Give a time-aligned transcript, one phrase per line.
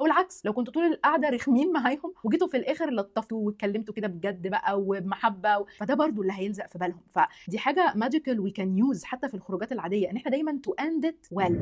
[0.00, 4.46] أو العكس لو كنتوا طول القعدة رخمين معاهم وجيتوا في الآخر لطفتوا واتكلمتوا كده بجد
[4.48, 5.66] بقى وبمحبه و...
[5.78, 7.00] فده برضو اللي هيلزق في بالهم.
[7.06, 11.04] فدي حاجة magical we can use حتى في الخروجات العادية إن إحنا دايما to end
[11.04, 11.60] it well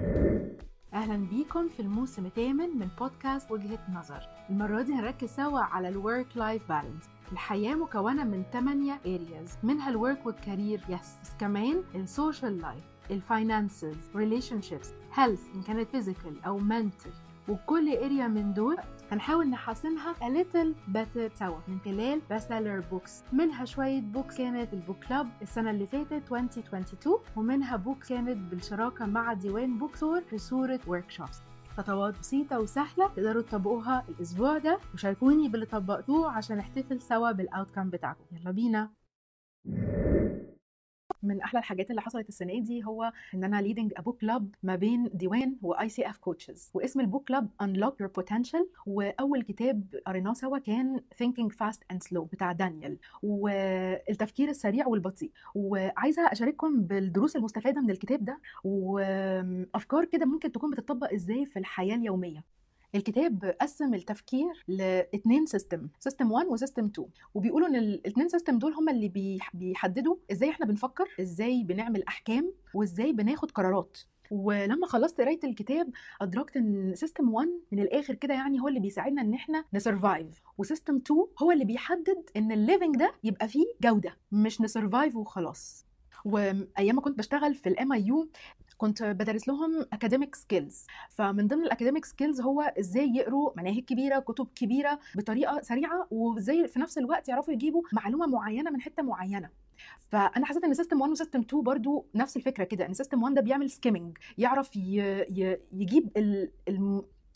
[0.94, 4.28] أهلا بيكم في الموسم الثامن من بودكاست وجهة نظر.
[4.50, 9.90] المرة دي هنركز سوا على ال work life balance الحياة مكونة من 8 areas منها
[9.90, 15.62] ال work وال career yes بس كمان ال social life ال finances relationships health إن
[15.62, 17.10] كانت physical أو mental
[17.48, 18.76] وكل area من دول
[19.12, 24.79] هنحاول نحسنها a little better سوا من خلال bestseller بوكس منها شوية books كانت ال
[24.79, 30.80] book club السنة اللي فاتت 2022 ومنها book كانت بالشراكة مع ديوان bookstore في صورة
[30.88, 31.36] workshops.
[31.76, 37.90] خطوات بسيطة وسهلة تقدروا تطبقوها الأسبوع ده وشاركوني باللي طبقتوه عشان نحتفل سوا بال outcome
[37.90, 38.24] بتاعكم.
[38.32, 38.90] يلا بينا.
[41.24, 44.76] من أحلى الحاجات اللي حصلت السنة دي هو إن أنا leading a book club ما
[44.76, 50.32] بين ديوان و ICF coaches واسم ال book club unlock your potential وأول كتاب قريناه
[50.32, 52.98] سوا كان Thinking Fast and Slow بتاع دانيال.
[53.22, 55.30] والتفكير السريع والبطيء.
[55.54, 58.40] وعايزة أشارككم بالدروس المستفادة من الكتاب ده.
[58.64, 62.44] وأفكار كده ممكن تكون بتطبق إزاي في الحياة اليومية.
[62.94, 68.72] الكتاب قسم التفكير لاثنين system system 1 و system 2 وبيقولوا إن الاثنين system دول
[68.74, 73.98] هم اللي بيحددوا إزاي إحنا بنفكر إزاي بنعمل أحكام وإزاي بناخد قرارات.
[74.30, 79.22] ولما خلصت قراية الكتاب أدركت إن system 1 من الآخر كده يعني هو اللي بيساعدنا
[79.22, 83.48] إن إحنا ن survive و system 2 هو اللي بيحدد إن ال living ده يبقى
[83.48, 85.86] فيه جودة مش ن survive وخلاص.
[86.24, 88.28] وأيام ما كنت بشتغل في ال MIU
[88.84, 94.18] كنت بدرس لهم academic skills فمن ضمن ال academic skills هو إزاي يقروا مناهج كبيرة
[94.18, 99.50] كتب كبيرة بطريقة سريعة وإزاي في نفس الوقت يعرفوا يجيبوا معلومة معينة من حتة معينة.
[100.08, 103.34] فأنا حسيت إن system 1 و system 2 برضو نفس الفكرة كده إن system 1
[103.34, 106.10] ده بيعمل skimming يعرف يجيب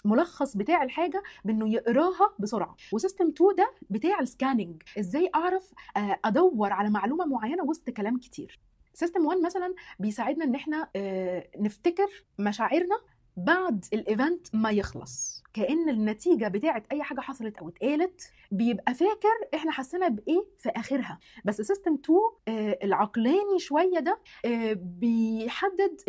[0.04, 2.76] الملخص بتاع الحاجة بإنه يقراها بسرعة.
[2.92, 5.72] و system 2 ده بتاع ال scanning إزاي أعرف
[6.24, 8.58] أدور على معلومة معينة وسط كلام كتير.
[8.98, 10.88] system 1 مثلا بيساعدنا إن إحنا
[11.58, 12.96] نفتكر مشاعرنا
[13.36, 15.42] بعد ال event ما يخلص.
[15.54, 21.18] كأن النتيجة بتاعه أي حاجة حصلت أو اتقالت بيبقى فاكر إحنا حسينا بإيه في آخرها.
[21.44, 26.00] بس system 2 آه العقلاني شوية ده آه بيحدد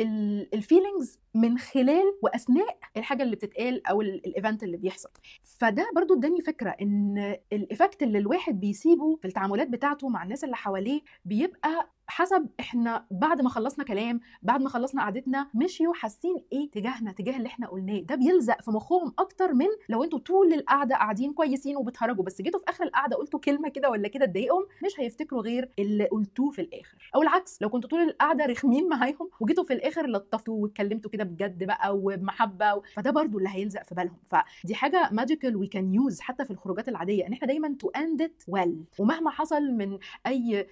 [0.54, 5.10] ال feelings من خلال وأثناء الحاجة اللي بتتقال أو ال event اللي بيحصل.
[5.58, 10.44] فده برضو اداني فكرة إن ال effect اللي الواحد بيسيبه في التعاملات بتاعته مع الناس
[10.44, 16.36] اللي حواليه بيبقى حسب إحنا بعد ما خلصنا كلام بعد ما خلصنا قعدتنا مشيوا حاسين
[16.54, 18.00] إيه تجاهنا تجاه اللي إحنا قلناه.
[18.00, 22.60] ده بيلزق في مخهم أكتر من لو أنتوا طول القعدة قاعدين كويسين وبتهرجوا بس جيتوا
[22.60, 26.62] في آخر القعدة قلتوا كلمة كده ولا كده تضايقهم مش هيفتكروا غير اللي قلتوه في
[26.62, 27.12] الآخر.
[27.16, 31.64] أو العكس لو كنتوا طول القعدة رخمين معاهم وجيتوا في الآخر لطفتوا واتكلمتوا كده بجد
[31.64, 32.82] بقى وبمحبه و...
[32.96, 34.18] فده برضو اللي هيلزق في بالهم.
[34.26, 38.22] فدي حاجة magical we can use حتى في الخروجات العادية إن إحنا دايما to end
[38.22, 39.98] it well ومهما حصل من
[40.28, 40.68] أي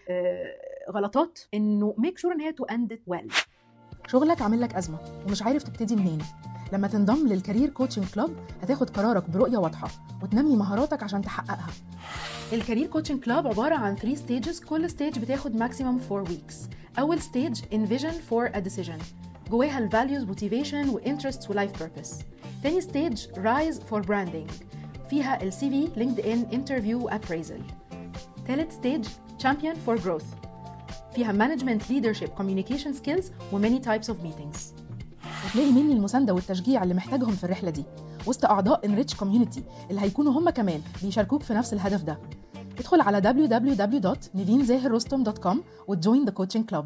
[0.91, 3.31] غلطات إنه make sure إن هي to end it well
[4.08, 4.97] شغلك عامل لك أزمة
[5.28, 6.19] ومش عارف تبتدي منين.
[6.74, 9.88] لما تنضم لل career coaching club هتاخد قرارك برؤية واضحة
[10.24, 11.68] وتنمي مهاراتك عشان تحققها.
[12.53, 16.55] ال career coaching club عبارة عن 3 stages كل stage بتاخد maximum 4 weeks
[17.00, 18.97] أول stage envision for a decision
[19.52, 22.19] جواها ال values motivation و interests و life purpose
[22.63, 24.50] تاني stage rise for branding
[25.09, 27.61] فيها ال CV LinkedIn interview و appraisal
[28.47, 29.07] ثالث stage
[29.39, 30.25] champion for growth
[31.16, 34.73] فيها management leadership communication skills و many types of meetings
[35.44, 37.84] هتلاقي مني المساندة والتشجيع اللي محتاجهم في الرحلة دي.
[38.28, 42.19] وسط أعضاء enrich community اللي هيكونوا هم كمان بيشاركوك في نفس الهدف ده.
[42.79, 46.85] ادخل على www.nivinzahirrostom.com و join the coaching club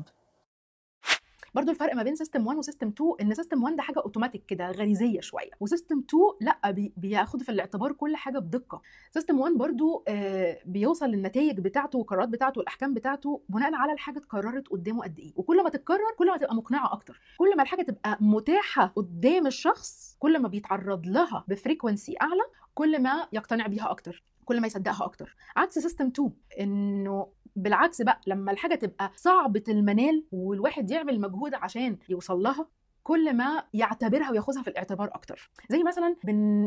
[1.53, 4.45] برضو الفرق ما بين system 1 و system 2 إن system 1 ده حاجة اوتوماتيك
[4.45, 8.81] كده غريزية شوية و system 2 لأ بي بياخد في الاعتبار كل حاجة بدقة.
[9.13, 14.67] system 1 برضو آه بيوصل للنتائج بتاعته والقرارات بتاعته والأحكام بتاعته بناء على الحاجة اتكررت
[14.67, 15.33] قدامه قد إيه.
[15.35, 17.19] وكل ما تتكرر كل ما تبقى مقنعة أكتر.
[17.37, 23.01] كل ما الحاجة تبقى متاحة قدام الشخص كل ما بيتعرض لها ب frequency أعلى كل
[23.03, 24.23] ما يقتنع بيها أكتر.
[24.51, 25.35] كل ما يصدقها أكتر.
[25.55, 31.97] عكس system 2 إنه بالعكس بقى لما الحاجة تبقى صعبة المنال والواحد يعمل مجهود عشان
[32.09, 32.67] يوصل لها
[33.03, 35.49] كل ما يعتبرها وياخذها في الاعتبار أكتر.
[35.69, 36.15] زي مثلا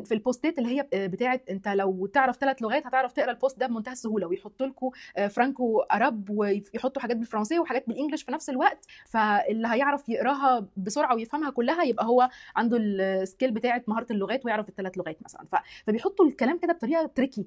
[0.04, 3.58] في ال posts اللي هي بتاعه أنت لو تعرف ثلاث لغات هتعرف تقرأ ال post
[3.58, 4.90] ده بمنتهى السهولة ويحط لكم
[5.28, 8.86] Franco Arab ويحطوا حاجات بالفرنسية وحاجات بال English في نفس الوقت.
[9.06, 14.68] فاللي هيعرف يقراها بسرعة ويفهمها كلها يبقى هو عنده ال skill بتاعه مهارة اللغات ويعرف
[14.68, 15.44] الثلاث لغات مثلا.
[15.86, 17.46] فبيحطوا الكلام كده بطريقة tricky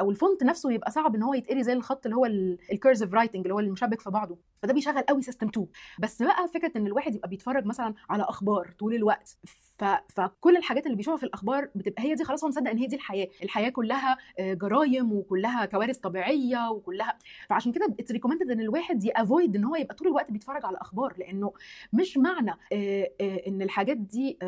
[0.00, 2.26] أو ال font نفسه يبقى صعب إن هو يتقري زي الخط اللي هو
[2.72, 4.38] ال cursive writing اللي هو المشبك في بعضه.
[4.62, 5.66] فده بيشغل قوي system 2
[5.98, 9.38] بس بقى فكرة إن الواحد يبقى بيتفرج مثلا على أخبار طول الوقت.
[9.78, 9.84] ف...
[10.08, 12.96] فكل الحاجات اللي بيشوفها في الأخبار بتبقى هي دي خلاص هو مصدق إن هي دي
[12.96, 13.28] الحياة.
[13.42, 17.18] الحياة كلها جرايم وكلها كوارث طبيعية وكلها.
[17.48, 20.78] فعشان كده it's recommended إن الواحد ي avoid إن هو يبقى طول الوقت بيتفرج على
[20.80, 21.52] أخبار لأنه
[21.92, 22.50] مش معنى
[23.46, 24.38] إن الحاجات دي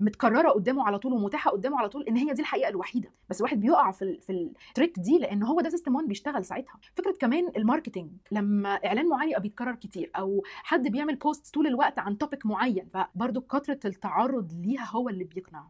[0.00, 3.10] متكررة قدامه على طول ومتاحة قدامه على طول إن هي دي الحقيقة الوحيدة.
[3.30, 6.74] بس الواحد بيقع في في ال trick دي لأن هو ده system 1 بيشتغل ساعتها.
[6.94, 11.66] فكرة كمان ال marketing لما إعلان معين يبقى بيتكرر كتير أو حد بيعمل post طول
[11.66, 15.68] الوقت عن topic معين فبرضه كثره التعرض ليها هو اللي بيقنع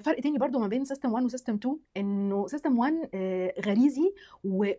[0.00, 2.94] فرق تاني برضو ما بين system 1 و system 2 إنه system 1
[3.66, 4.14] غريزي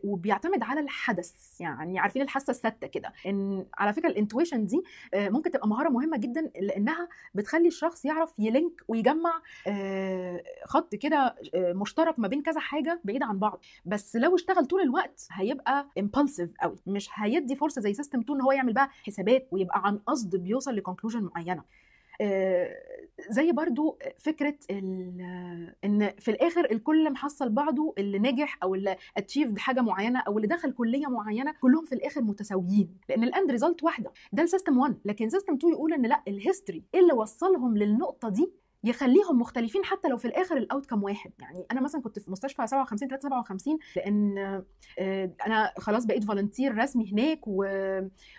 [0.04, 1.62] وبيعتمد على الحدس.
[1.62, 3.14] يعني عارفين الحاسة السادسه كده.
[3.28, 4.84] إن على فكرة ال intuition دي
[5.16, 9.42] ممكن تبقى مهارة مهمة جدا لأنها بتخلي الشخص يعرف ي link ويجمع
[10.66, 13.62] خط كده مشترك ما بين كذا حاجة بعيده عن بعض.
[13.86, 16.78] بس لو اشتغل طول الوقت هيبقى impulsive قوي.
[16.88, 20.76] مش هيدي فرصة زي system 2 إن هو يعمل بقى حسابات ويبقى عن قصد بيوصل
[20.76, 21.64] ل conclusion معينة.
[23.30, 29.82] زي برضو فكرة إن في الآخر الكل محصل بعضه اللي نجح أو اللي achieved حاجة
[29.82, 34.12] معينة أو اللي دخل كلية معينة كلهم في الآخر متساويين لأن ال end result واحدة
[34.34, 38.30] ده ال system 1 لكن system 2 يقول إن لأ ال history اللي وصلهم للنقطة
[38.30, 38.52] دي
[38.84, 41.32] يخليهم مختلفين حتى لو في الآخر ال outcome واحد.
[41.40, 44.38] يعني أنا مثلا كنت في مستشفى 57 357 لأن
[45.48, 47.40] أنا خلاص بقيت volunteer رسمي هناك.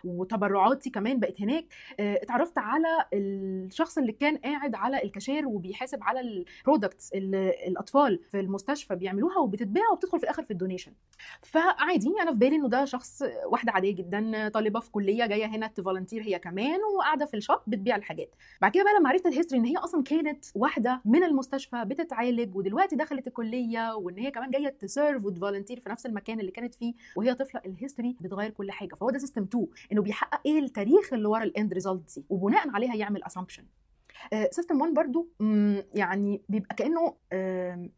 [0.04, 1.64] وتبرعاتي كمان بقت هناك.
[2.00, 8.40] اتعرفت على الشخص اللي كان قاعد على الكاشير وبيحاسب على ال products اللي الأطفال في
[8.40, 10.92] المستشفى بيعملوها وبتتباع وبتدخل في الآخر في ال donation.
[11.42, 15.66] فعادي أنا في بالي إنه ده شخص واحدة عادية جدا طالبة في كلية جاية هنا
[15.66, 18.34] ت volunteer هي كمان وقاعدة في ال shop بتبيع الحاجات.
[18.60, 22.56] بعد كده بقى لما عرفت ال history إن هي أصلا كانت واحدة من المستشفى بتتعالج
[22.56, 26.50] ودلوقتي دخلت الكلية وإن هي كمان جاية ت serve وت volunteer في نفس المكان اللي
[26.50, 28.94] كانت فيه وهي طفلة ال history بتغير كل حاجة.
[28.94, 32.68] فهو ده system 2 إنه بيحقق إيه التاريخ اللي ورا ال end result دي وبناء
[32.70, 33.64] عليها يعمل assumption
[34.50, 35.28] system 1 برضو
[35.94, 37.14] يعني بيبقى كأنه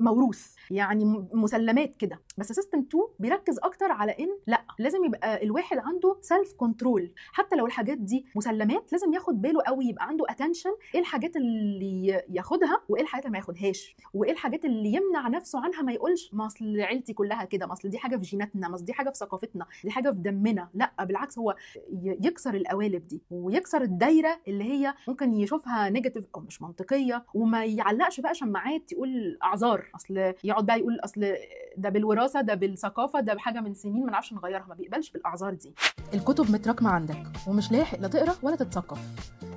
[0.01, 2.21] موروث يعني مسلمات كده.
[2.39, 7.57] بس system 2 بيركز أكتر على إن لأ لازم يبقى الواحد عنده self control حتى
[7.57, 12.81] لو الحاجات دي مسلمات لازم ياخد باله قوي يبقى عنده attention إيه الحاجات اللي ياخدها
[12.89, 13.97] وإيه الحاجات اللي ما ياخدهاش.
[14.15, 17.89] وإيه الحاجات اللي يمنع نفسه عنها ما يقولش ما اصل عيلتي كلها كده ما اصل
[17.89, 20.69] دي حاجة في جيناتنا ما دي حاجة في ثقافتنا دي حاجة في دمنا.
[20.75, 21.57] لأ بالعكس هو
[22.03, 28.21] يكسر القوالب دي ويكسر الدايرة اللي هي ممكن يشوفها negative أو مش منطقية وما يعلقش
[28.21, 29.87] بقى شماعات يقول أعذار.
[29.97, 31.35] أصل يقعد بقى يقول أصل
[31.77, 34.67] ده بالوراثة ده بالثقافة ده بحاجه من سنين ما نعرفش نغيرها.
[34.69, 35.75] ما بيقبلش بالأعذار دي.
[36.15, 38.99] الكتب متراكمة عندك ومش لاحق لا تقرأ ولا تتثقف.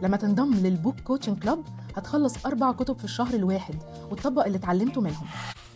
[0.02, 1.64] لما تنضم لل book coaching club
[1.96, 3.76] هتخلص أربع كتب في الشهر الواحد
[4.12, 5.28] وتطبق اللي اتعلمته منهم.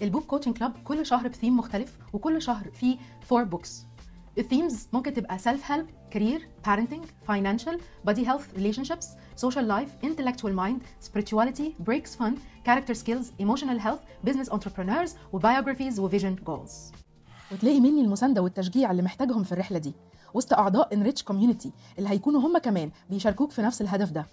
[0.01, 3.85] ال book coaching club كل شهر بثيم مختلف وكل شهر فيه four books
[4.37, 10.55] ال themes ممكن تبقى self help career parenting financial body health relationships social life intellectual
[10.55, 16.91] mind spirituality breaks fun character skills emotional health business entrepreneurs و biographies و vision goals
[17.51, 19.93] وتلاقي مني المساندة والتشجيع اللي محتاجهم في الرحلة دي.
[20.33, 24.25] وسط أعضاء enrich community اللي هيكونوا هم كمان بيشاركوك في نفس الهدف ده.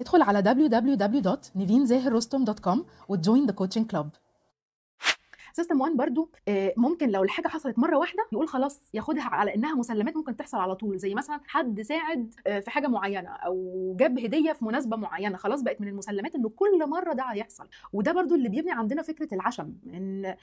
[0.00, 2.78] ادخل على www.nivinzahirrostom.com
[3.08, 4.08] و join the coaching club
[5.52, 6.30] system 1 برضو
[6.76, 10.74] ممكن لو الحاجة حصلت مرة واحدة يقول خلاص ياخدها على إنها مسلمات ممكن تحصل على
[10.74, 15.62] طول زي مثلا حد ساعد في حاجة معينة أو جاب هدية في مناسبة معينة خلاص
[15.62, 17.68] بقت من المسلمات إنه كل مرة ده هيحصل.
[17.92, 20.36] وده برضو اللي بيبني عندنا فكرة العشم إن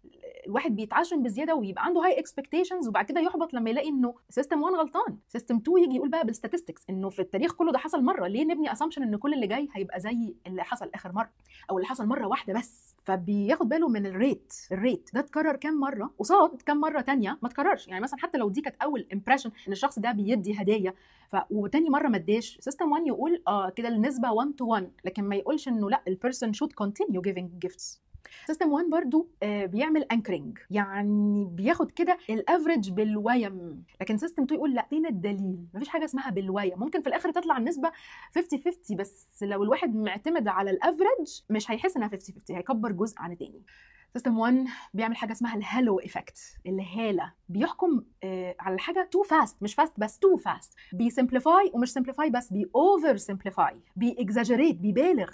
[0.48, 4.76] الواحد بيتعشم بزيادة ويبقى عنده high expectations وبعد كده يحبط لما يلاقي إنه system 1
[4.76, 5.18] غلطان.
[5.28, 8.46] system 2 يجي يقول بقى بال statistics إنه في التاريخ كله ده حصل مرة ليه
[8.46, 11.30] نبني assumption إن كل اللي جاي هيبقى زي اللي حصل آخر مرة
[11.70, 15.56] أو اللي حصل مرة واحدة بس؟ فبياخد باله من ال rate ال rate ده اتكرر
[15.56, 17.88] كام مرة؟ قصاد كام مرة تانية ما اتكررش.
[17.88, 20.94] يعني مثلا حتى لو دي كانت أول impression إن الشخص ده بيدي هدايا
[21.28, 25.24] ف وتاني مرة ما اداش system 1 يقول آه كده النسبة 1 to 1 لكن
[25.24, 28.02] ما يقولش إنه لأ ال person should continue giving gifts
[28.48, 33.84] system 1 برضو آه بيعمل anchoring يعني بياخد كده ال average بال whim.
[34.02, 35.66] لكن system 2 يقول لا فين الدليل.
[35.74, 36.80] مفيش حاجة اسمها بال whim.
[36.80, 37.92] ممكن في الآخر تطلع النسبة
[38.36, 42.92] 50 50 بس لو الواحد معتمد على ال average مش هيحس إنها 50 50 هيكبر
[42.92, 43.62] جزء عن التاني.
[44.14, 47.34] system 1 بيعمل حاجة اسمها ال halo effect الهالة.
[47.50, 52.30] بيحكم آه على الحاجة too fast مش fast بس too fast بي simplify ومش simplify
[52.30, 55.32] بس بي over simplify بي exaggerate بيبالغ.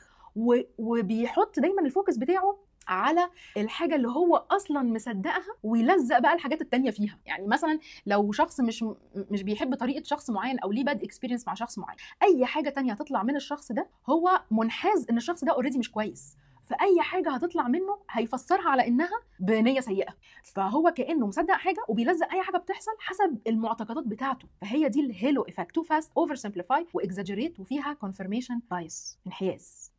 [0.77, 2.57] وبيحط دايما ال focus بتاعه
[2.88, 7.19] على الحاجة اللي هو أصلا مصدقها ويلزق بقى الحاجات التانية فيها.
[7.25, 8.85] يعني مثلا لو شخص مش
[9.15, 12.91] مش بيحب طريقة شخص معين أو ليه bad experience مع شخص معين أي حاجة تانية
[12.93, 16.38] هتطلع من الشخص ده هو منحاز إن الشخص ده already مش كويس.
[16.65, 20.15] فأي حاجة هتطلع منه هيفسرها على إنها بنية سيئة.
[20.43, 24.47] فهو كأنه مصدق حاجة وبيلزق أي حاجة بتحصل حسب المعتقدات بتاعته.
[24.61, 29.91] فهي دي ال halo effect too fast over simplify و exaggerate وفيها confirmation bias انحياز.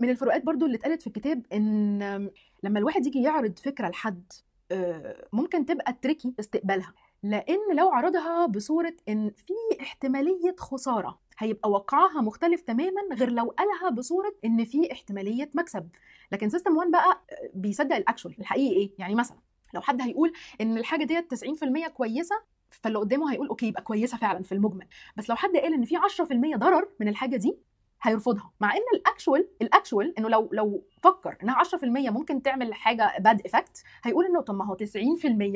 [0.00, 2.30] من الفروقات برضو اللي اتقالت في الكتاب إن
[2.62, 4.32] لما الواحد يجي يعرض فكرة لحد
[4.72, 6.94] أه، ممكن تبقى tricky استقبالها.
[7.22, 13.90] لأن لو عرضها بصورة إن في احتمالية خسارة هيبقى وقعها مختلف تماما غير لو قالها
[13.90, 15.88] بصورة إن في احتمالية مكسب.
[16.32, 19.36] لكن system 1 بقى أه، بيصدق ال actual الحقيقي إيه؟ يعني مثلا
[19.74, 22.36] لو حد هيقول إن الحاجة ديت 90% كويسة
[22.70, 24.86] فاللي قدامه هيقول okay يبقى كويسة فعلا في المجمل.
[25.16, 27.56] بس لو حد قال إن في 10% ضرر من الحاجة دي
[28.02, 28.50] هيرفضها.
[28.60, 33.12] مع إن ال actual ال actual إنه لو لو فكر إنها 10% ممكن تعمل حاجة
[33.20, 34.80] bad effect هيقول إنه طب ما هو 90%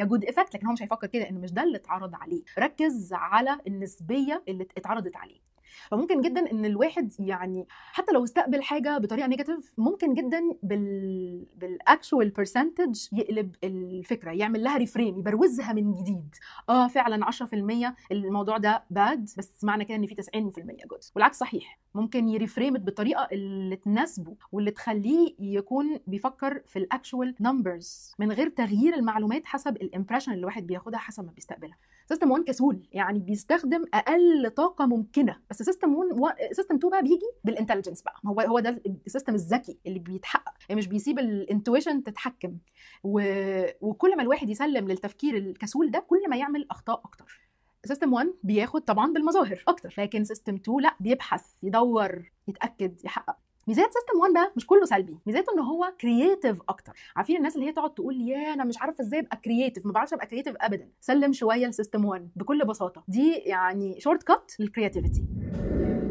[0.05, 2.43] good effect لكن هو مش هيفكر كده إنه مش ده اللي اتعرض عليه.
[2.59, 5.41] ركز على النسبية اللي اتعرضت عليه.
[5.91, 11.75] فممكن جدا إن الواحد يعني حتى لو استقبل حاجة بطريقة negative ممكن جدا بال بال
[11.75, 16.35] actual percentage يقلب الفكرة يعمل لها reframe يبروزها من جديد.
[16.69, 20.27] آه فعلا 10% الموضوع ده bad بس معنى كده إن في 90%
[20.61, 26.79] good والعكس صحيح ممكن ي reframe it بالطريقة اللي تناسبه واللي تخليه يكون بيفكر في
[26.79, 31.33] ال actual numbers من غير تغيير المعلومات حسب ال impression اللي الواحد بياخدها حسب ما
[31.33, 31.77] بيستقبلها.
[32.09, 37.27] system 1 كسول يعني بيستخدم أقل طاقة ممكنة بس system 1 system 2 بقى بيجي
[37.45, 38.15] بال intelligence بقى.
[38.27, 40.55] هو هو ده ال system الذكي اللي بيتحقق.
[40.69, 42.59] يعني مش بيسيب ال intuition تتحكم.
[43.05, 43.21] و...
[43.81, 47.41] وكل ما الواحد يسلم للتفكير الكسول ده كل ما يعمل أخطاء أكتر.
[47.85, 49.95] system 1 بياخد طبعا بالمظاهر أكتر.
[49.99, 53.37] لكن system 2 لا بيبحث يدور يتأكد يحقق.
[53.69, 56.93] ميزات system 1 بقى مش كله سلبي ميزاته إن هو creative أكتر.
[57.17, 60.13] عارفين الناس اللي هي تقعد تقول يا أنا مش عارفة إزاي أبقى creative ما بعرفش
[60.13, 60.89] أبقى creative ابدا.
[61.01, 63.05] سلم شوية ل system 1 بكل بساطة.
[63.09, 65.25] دي يعني shortcut لل creativity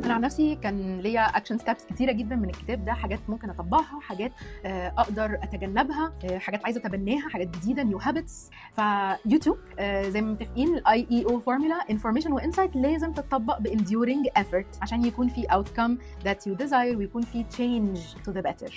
[0.06, 4.00] أنا عن نفسي كان ليا action steps كتيرة جدا من الكتاب ده حاجات ممكن أطبقها
[4.02, 4.32] حاجات
[4.66, 10.76] آه، أقدر أتجنبها آه، حاجات عايزة أتبناها حاجات جديدة new habits فيوتيوب زي ما متفقين
[10.76, 16.24] ال IIEO formula information و insight لازم تتطبق ب enduring effort عشان يكون في outcome
[16.28, 18.74] that you desire ويكون في change to the better.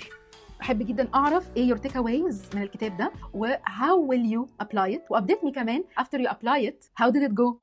[0.61, 5.11] أحب جدا أعرف إيه your takeaways من الكتاب ده و how will you apply it
[5.11, 7.03] و update me كمان after you apply it.
[7.03, 7.57] How did it go?